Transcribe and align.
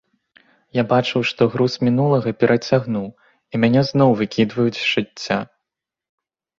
Я 0.77 0.83
бачыў, 0.93 1.21
што 1.31 1.41
груз 1.57 1.73
мінулага 1.87 2.29
перацягнуў 2.45 3.07
і 3.13 3.55
мяне 3.67 3.81
зноў 3.93 4.09
выкідваюць 4.19 4.75
з 4.83 4.91
жыцця. 4.93 5.39